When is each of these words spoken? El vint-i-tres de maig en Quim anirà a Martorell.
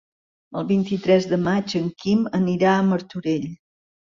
El 0.61 0.63
vint-i-tres 0.71 1.27
de 1.35 1.39
maig 1.49 1.75
en 1.81 1.93
Quim 2.05 2.27
anirà 2.41 2.73
a 2.79 2.83
Martorell. 2.91 3.49